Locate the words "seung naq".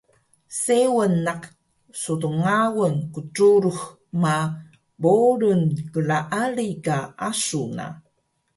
0.61-1.41